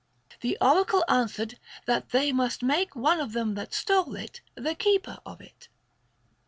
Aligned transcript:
The 0.39 0.57
oracle 0.61 1.05
answered 1.07 1.59
that 1.85 2.09
they 2.09 2.31
must 2.31 2.63
make 2.63 2.95
one 2.95 3.19
of 3.19 3.33
them 3.33 3.53
that 3.53 3.71
stole 3.71 4.15
it 4.15 4.41
the 4.55 4.73
keeper 4.73 5.19
of 5.27 5.41
it. 5.41 5.67